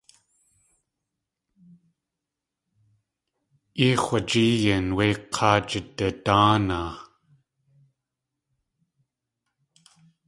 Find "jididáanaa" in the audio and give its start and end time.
5.69-6.91